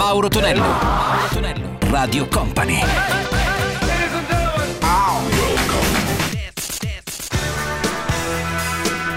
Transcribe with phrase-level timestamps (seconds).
[0.00, 0.62] Mauro Tonello.
[0.62, 1.78] Mauro Tonello.
[1.90, 2.80] Radio Company.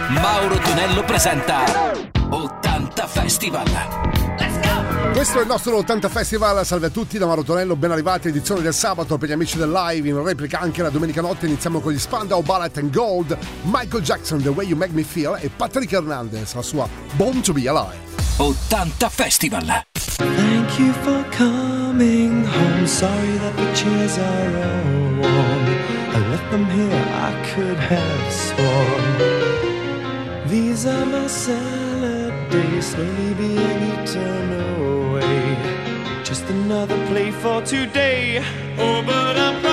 [0.09, 1.63] Mauro Tonello presenta
[2.29, 3.65] 80 Festival.
[5.13, 8.61] Questo è il nostro 80 Festival, salve a tutti da Mauro Tonello, ben arrivati, edizione
[8.61, 11.93] del sabato per gli amici del live, in replica anche la domenica notte iniziamo con
[11.93, 15.93] gli Spandau Ballet and Gold, Michael Jackson The Way You Make Me Feel e Patrick
[15.93, 18.11] Hernandez, la sua Born to Be Alive.
[18.35, 19.91] 80 Festival.
[20.75, 22.87] Thank you for coming home.
[22.87, 25.65] Sorry that the chairs are all warm.
[26.15, 29.05] I left them here, I could have sworn.
[30.49, 36.23] These are my salad days, slowly being eaten away.
[36.23, 38.43] Just another play for today.
[38.79, 39.72] Oh, but I'm.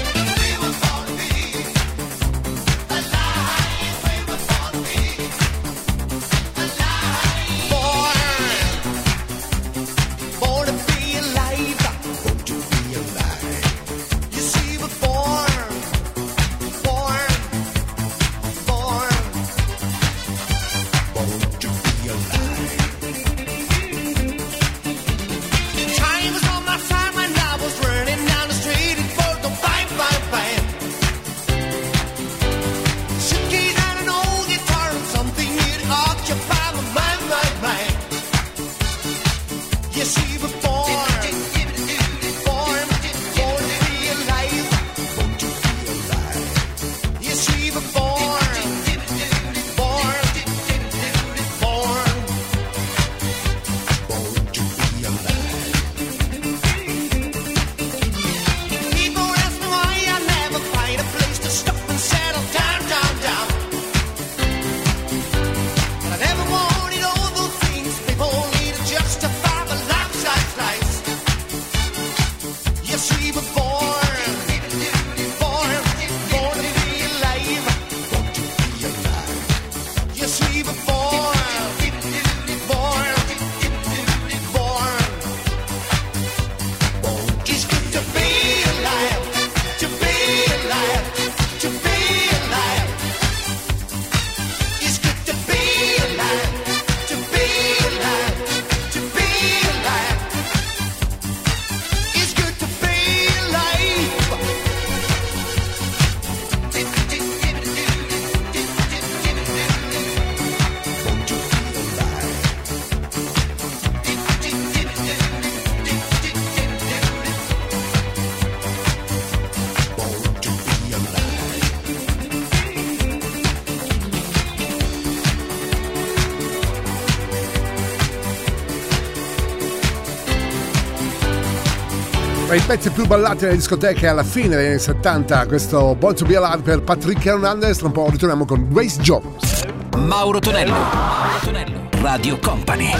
[132.71, 136.61] pezzi più ballati nelle discoteche alla fine degli anni 70, questo Born to be Alive
[136.61, 139.65] per Patrick Hernandez, tra un po' ritorniamo con Grace Jones.
[139.97, 142.91] Mauro Tonello, Mauro Tonello, Radio Company.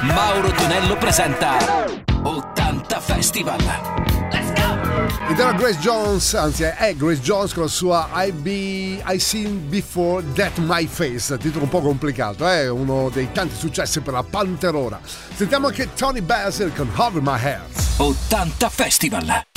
[0.00, 1.58] Mauro Tonello presenta
[2.22, 3.95] 80 Festival.
[5.28, 9.68] Ed era Grace Jones, anzi è Grace Jones con la sua I, Be, I Seen
[9.68, 12.68] Before That My Face, titolo un po' complicato, è eh?
[12.68, 15.00] uno dei tanti successi per la Panterora.
[15.34, 17.94] Sentiamo anche Tony Basil con Hover My Heart.
[17.96, 19.55] 80 Festival!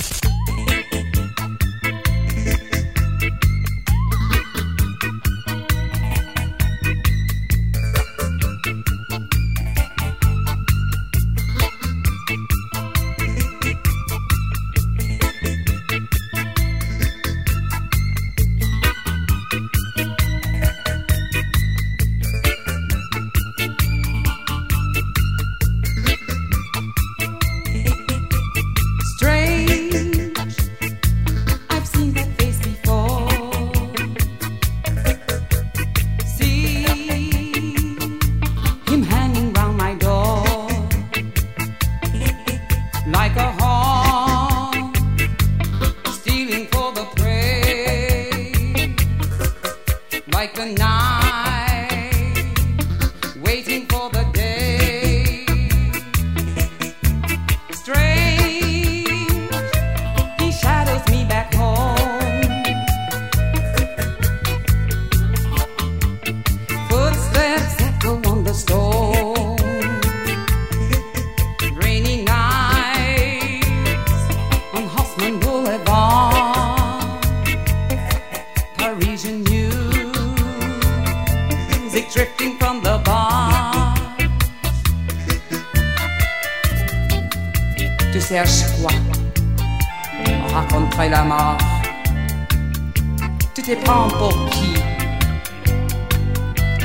[93.62, 94.74] Tu te prends pour qui?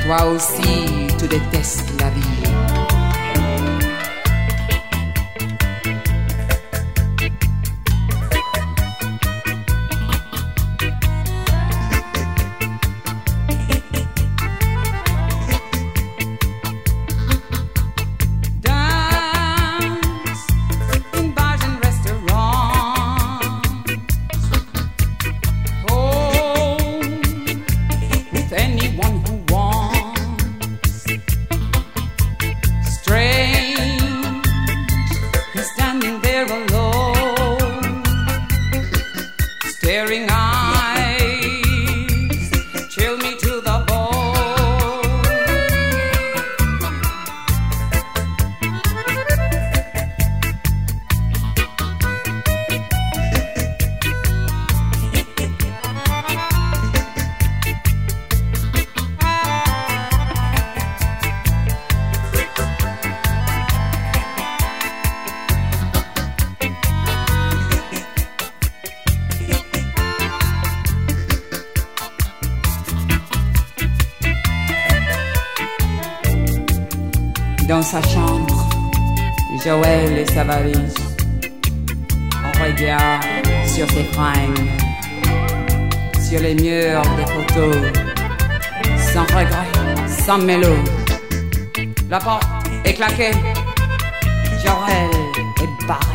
[0.03, 2.34] Toi aussi, tu détestes la vie.
[86.21, 87.75] sur les murs des photos,
[89.13, 89.69] sans regret,
[90.07, 90.75] sans mélo.
[92.09, 92.43] La porte
[92.83, 93.31] est claquée,
[94.63, 95.09] Jorel
[95.61, 96.14] est barré.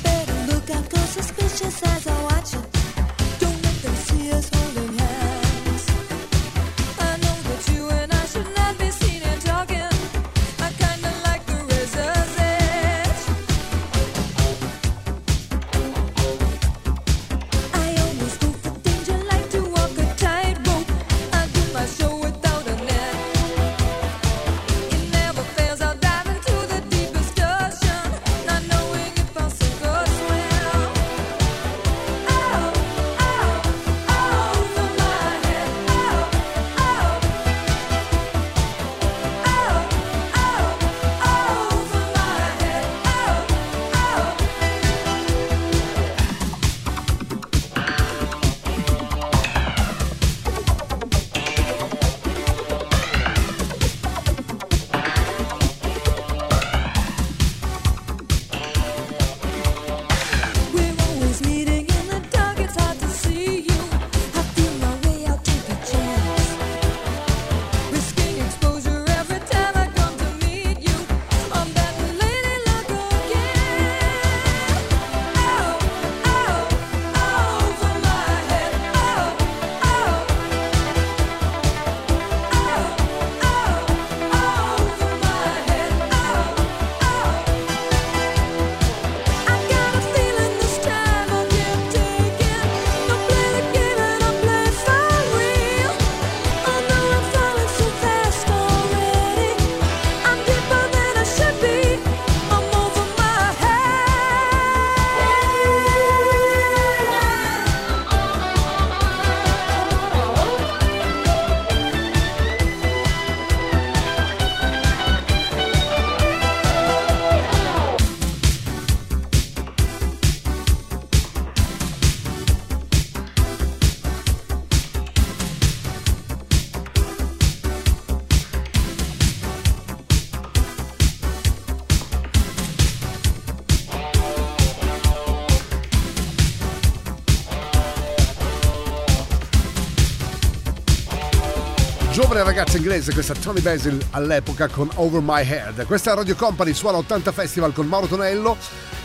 [142.31, 145.85] giovane ragazza inglese, questa Tony Basil all'epoca con Over My Head.
[145.85, 148.55] Questa è Radio Company, suona 80 Festival con Mauro Tonello.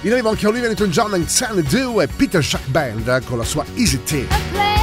[0.03, 3.45] In arrivo anche Olivia Newton-John and San Dew e Peter Shack Band eh, con la
[3.45, 4.76] sua Easy Tea.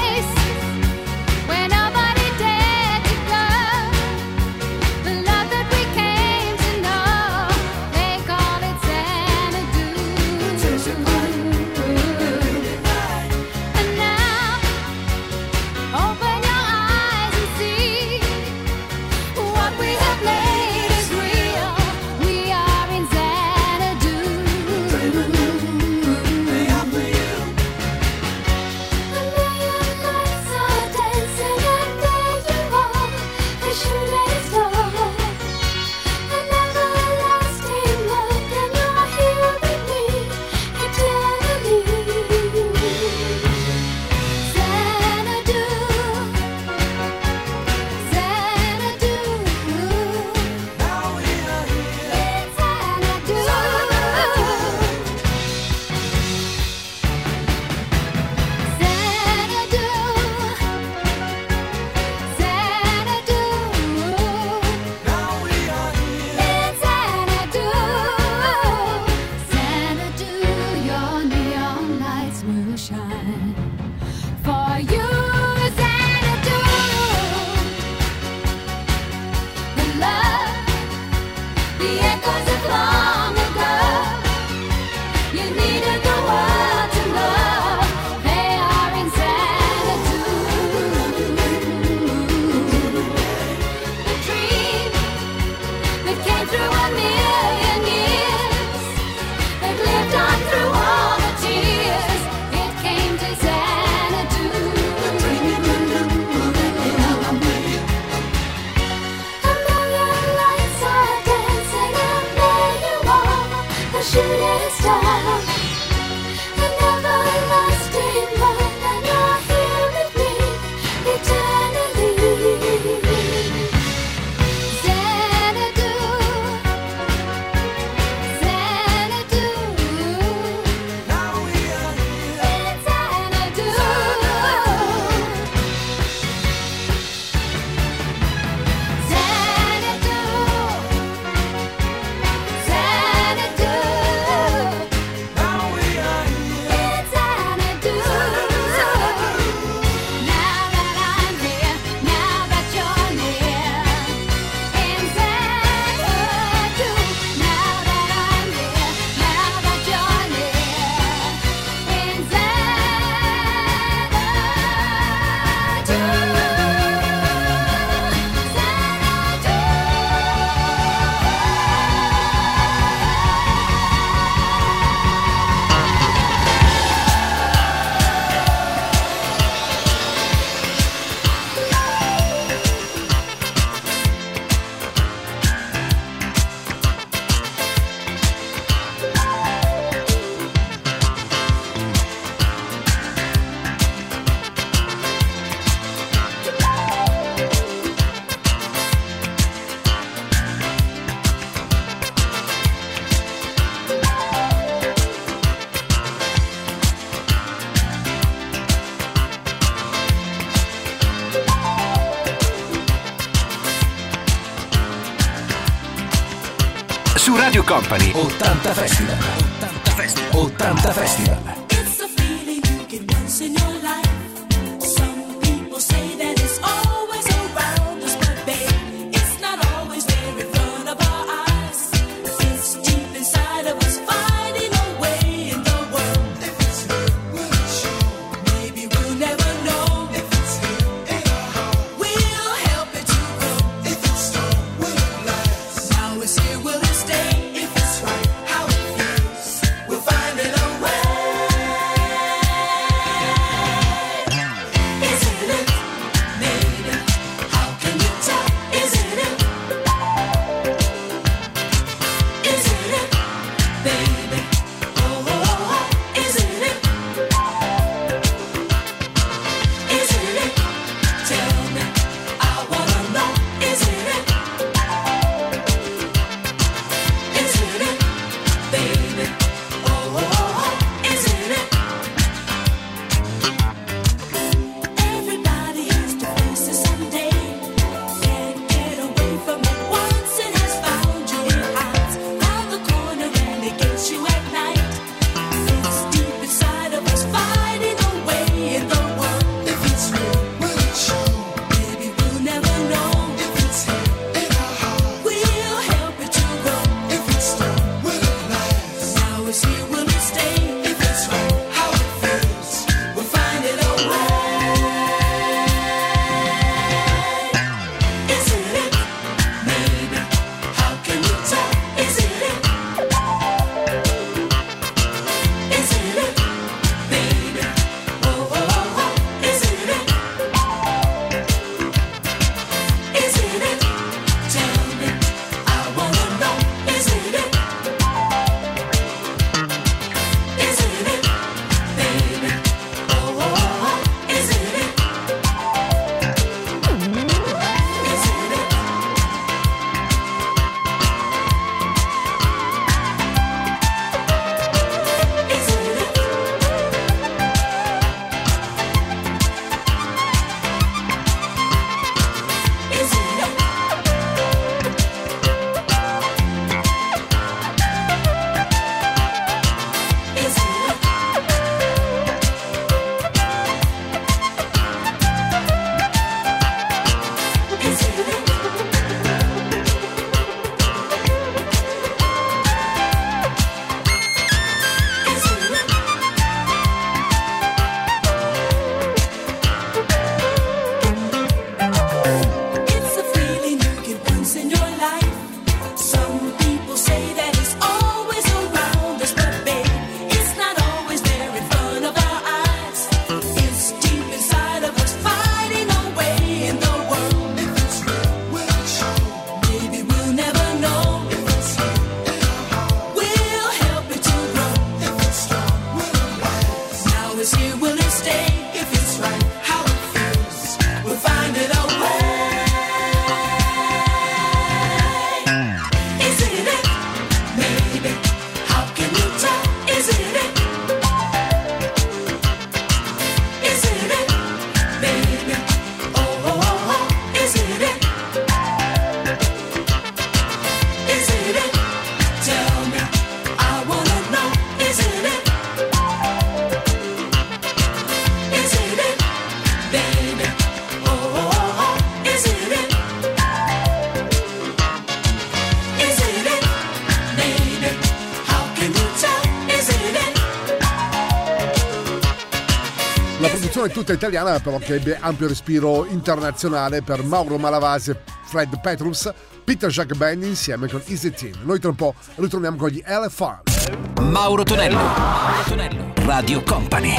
[464.14, 469.32] musica italiana però che ebbe ampio respiro internazionale per Mauro Malavasi Fred Petrus,
[469.64, 471.54] Peter Jack Band insieme con Easy Team.
[471.64, 474.22] Noi tra un po' ritorniamo con gli LFR.
[474.22, 477.16] Mauro Tonello, Mauro Tonello, Radio Company.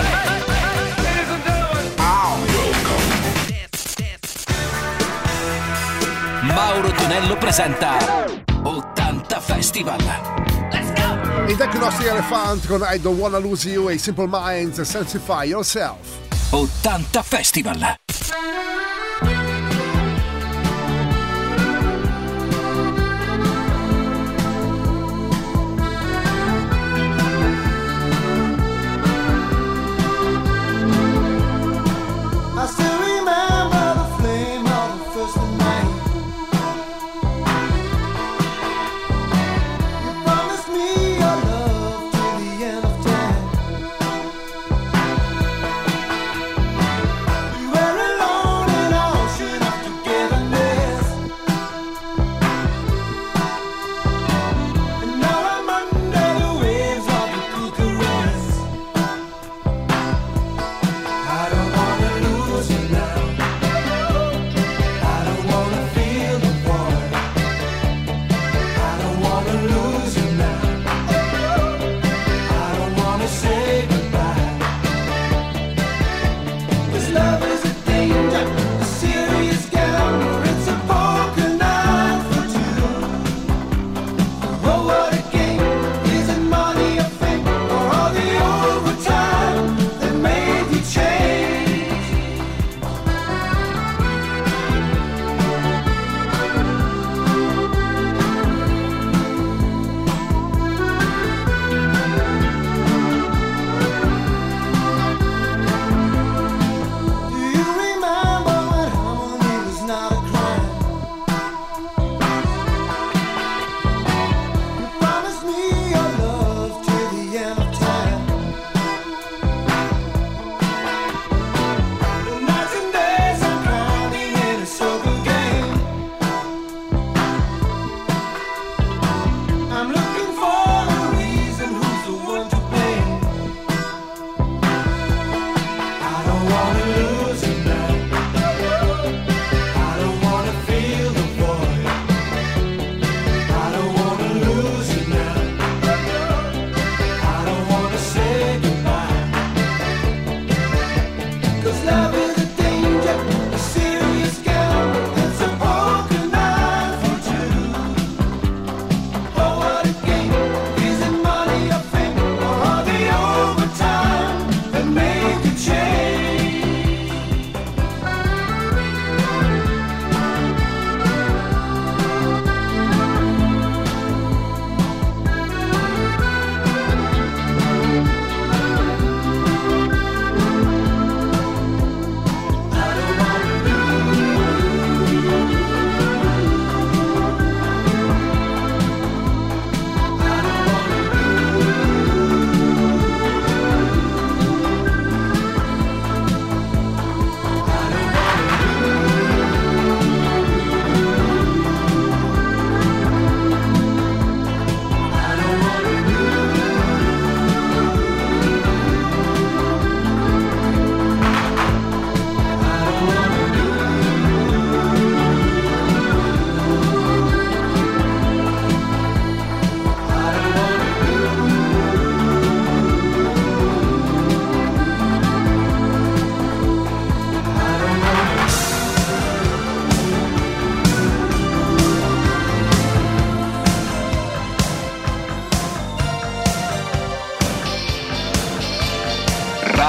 [6.43, 7.97] Mauro Tonello presenta
[8.63, 9.99] 80 Festival.
[10.71, 11.47] Let's go!
[11.47, 15.47] Ed ecco i nostri Elephant con I Don't Wanna Lose You e Simple Minds Sensify
[15.47, 16.24] Yourself.
[16.55, 17.97] 80 Festival.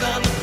[0.00, 0.39] down the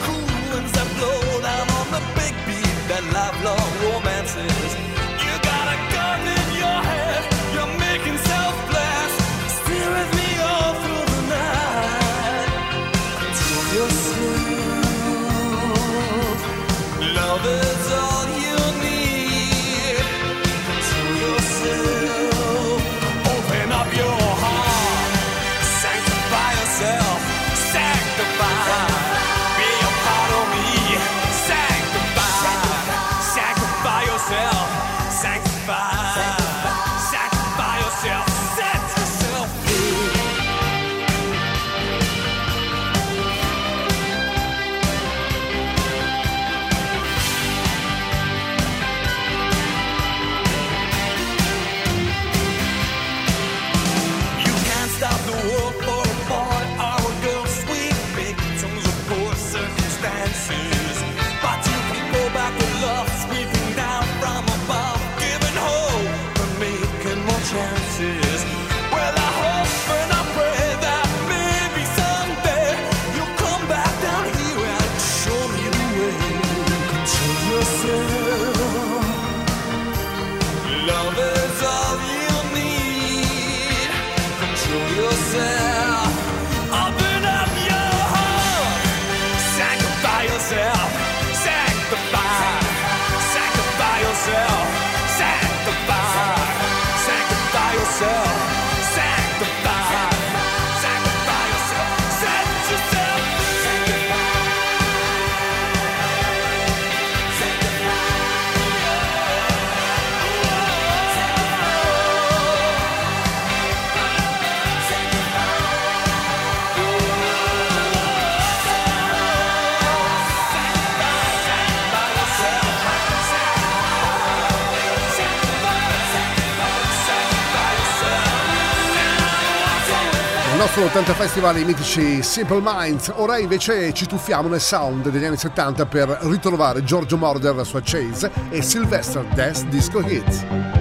[130.68, 133.12] nostro 80 Festival i mitici Simple Minds.
[133.16, 137.80] Ora invece ci tuffiamo nel sound degli anni 70 per ritrovare Giorgio Moroder, la sua
[137.82, 140.77] Chase e Sylvester Death Disco Hits.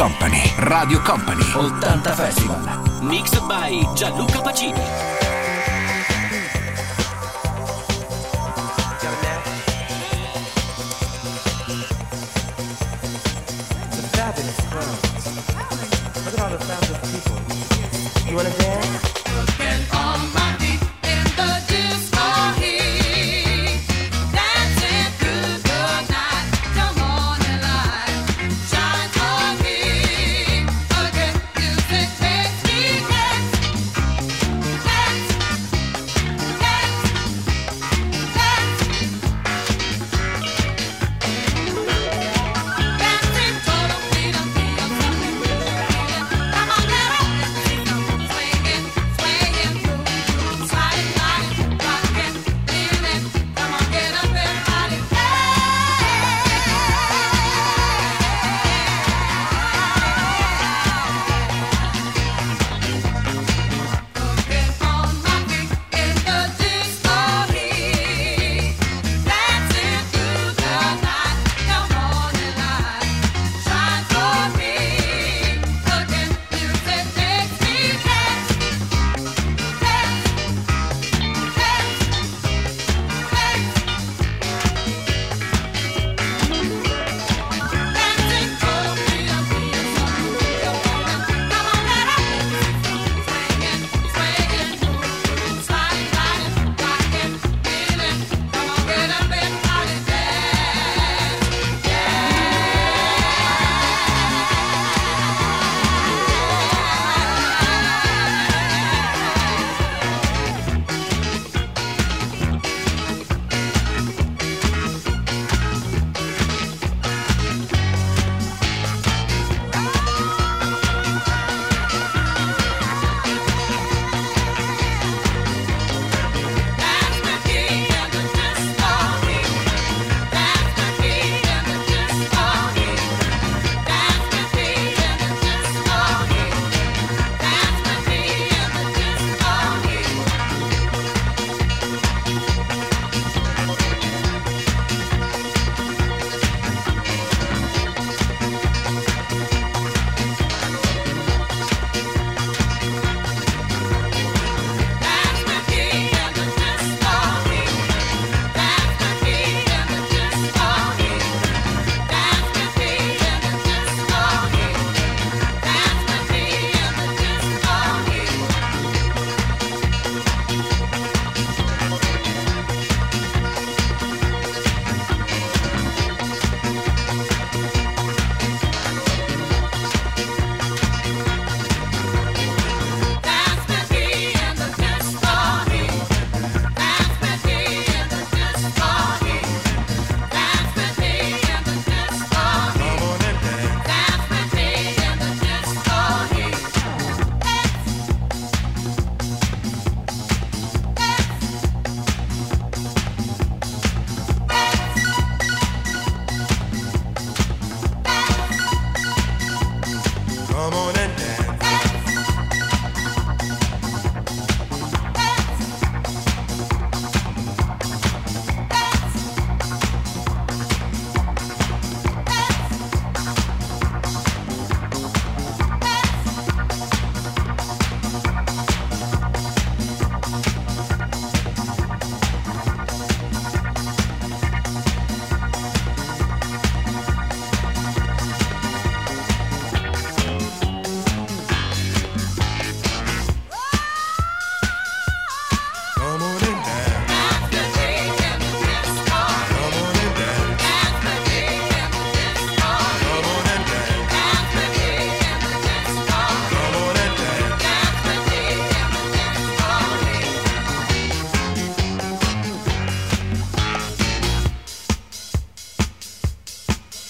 [0.00, 2.56] Company, Radio Company, 80 Festival.
[3.02, 4.80] Mix by Gianluca Pacini.
[18.26, 19.09] You wanna dance?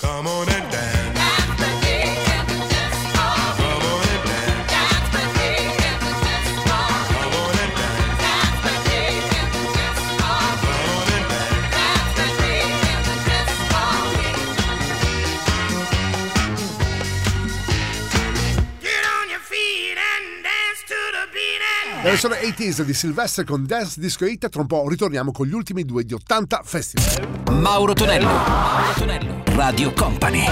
[0.00, 0.69] Come on and
[22.10, 24.48] E sono 80s di Sylvester con Dance Disco Hit.
[24.48, 27.44] Tra un po' ritorniamo con gli ultimi due di 80 Festival.
[27.52, 30.44] Mauro Tonello, Mauro Tonello, Radio Company.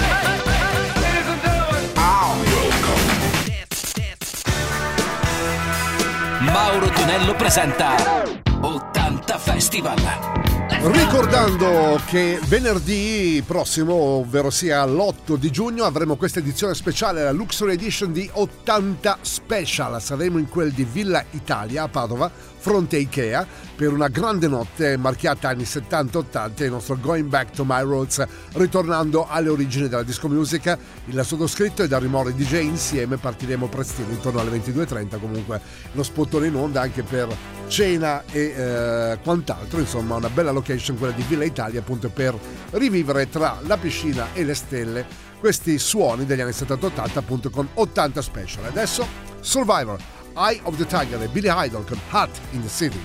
[6.39, 8.23] Mauro Tonello presenta
[8.61, 10.58] 80 Festival.
[10.81, 17.73] Ricordando che venerdì prossimo, ovvero sia l'8 di giugno, avremo questa edizione speciale, la Luxury
[17.73, 20.01] Edition di 80 Special.
[20.01, 24.97] Saremo in quel di Villa Italia a Padova fronte a Ikea per una grande notte
[24.97, 30.27] marchiata anni 70-80 il nostro Going Back to My Roots, ritornando alle origini della disco
[30.27, 30.77] music.
[31.05, 35.61] Il sottoscritto è da Rimore DJ insieme partiremo prestino, intorno alle 22.30 comunque,
[35.93, 37.27] lo spottone in onda anche per
[37.67, 42.37] cena e eh, quant'altro, insomma una bella location quella di Villa Italia appunto per
[42.71, 45.05] rivivere tra la piscina e le stelle
[45.39, 48.65] questi suoni degli anni 70-80 appunto con 80 special.
[48.65, 50.18] Adesso Survivor.
[50.39, 53.01] Eye of the Tiger e Billy Idol con Hat in the City.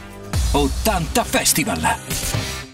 [0.53, 2.74] 80 Festival!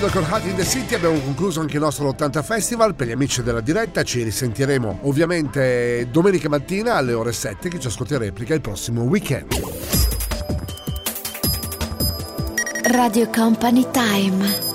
[0.00, 2.94] Idol con Hat in the City abbiamo concluso anche il nostro 80 Festival.
[2.94, 7.88] Per gli amici della diretta ci risentiremo ovviamente domenica mattina alle ore 7 che ci
[7.88, 9.52] ascolta replica il prossimo weekend.
[12.84, 14.69] Radio Company Time.